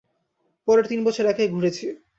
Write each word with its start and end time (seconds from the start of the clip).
পরের 0.67 0.85
তিন 0.87 0.99
বছর 1.03 1.25
একাই 1.25 1.49
ঘুরেছি। 1.49 1.85